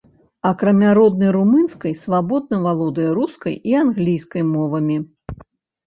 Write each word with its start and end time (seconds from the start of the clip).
Акрамя 0.51 0.93
роднай 0.99 1.31
румынскай, 1.35 1.93
свабодна 2.07 2.63
валодае 2.65 3.09
рускай 3.21 3.53
і 3.73 3.81
англійскай 3.87 4.43
мовамі. 4.53 5.03